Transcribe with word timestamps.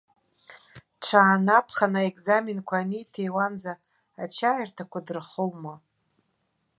Ҽааны 1.03 1.53
аԥхын 1.57 1.93
аекзаменқәа 2.01 2.75
аниҭиуанӡа, 2.81 3.73
ачаирҭақәа 4.23 4.99
дырхума? 5.05 5.75